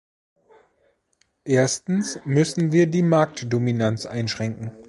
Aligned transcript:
Erstens 1.45 2.17
müssen 2.25 2.71
wir 2.71 2.87
die 2.87 3.03
Markdominanz 3.03 4.07
einschränken. 4.07 4.71